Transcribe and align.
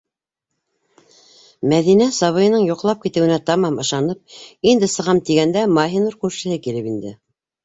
Мәҙинә 1.73 2.07
сабыйының 2.19 2.65
йоҡлап 2.69 3.03
китеүенә 3.03 3.37
тамам 3.51 3.77
ышанып, 3.85 4.37
инде 4.73 4.91
сығам 4.95 5.23
тигәндә 5.29 5.69
Маһинур 5.77 6.19
күршеһе 6.27 6.61
килеп 6.67 6.91
инде. 6.95 7.15